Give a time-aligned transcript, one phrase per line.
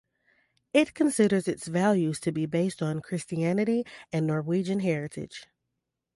[0.73, 5.45] It considers its values to be based on Christianity and Norwegian heritage.